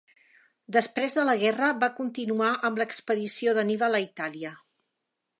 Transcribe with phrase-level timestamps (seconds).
[0.75, 4.55] Després la guerra va continuar amb l'expedició d'Anníbal a Itàlia.